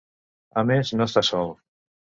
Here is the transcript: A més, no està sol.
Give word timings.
A 0.63 0.65
més, 0.71 0.95
no 0.99 1.09
està 1.11 1.25
sol. 1.31 1.57